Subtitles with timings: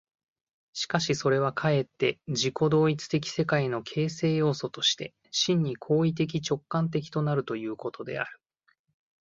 [0.73, 8.39] しかしそれはかえって自己同一的世界の形成要素として、真に行為的直観的となるということである。